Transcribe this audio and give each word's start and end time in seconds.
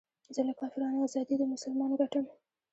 زه 0.35 0.41
له 0.47 0.53
کافرانو 0.59 1.05
ازادي 1.07 1.35
د 1.39 1.43
مسلمان 1.53 1.91
ګټم 2.01 2.25